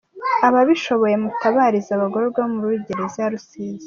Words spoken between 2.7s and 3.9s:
gereza ya Rusizi!